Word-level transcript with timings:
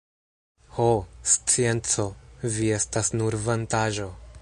Ho! 0.77 0.87
scienco, 1.33 2.07
vi 2.57 2.73
estas 2.81 3.15
nur 3.21 3.41
vantaĵo! 3.49 4.15